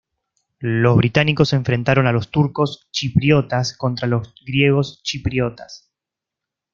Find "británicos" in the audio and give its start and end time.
0.97-1.53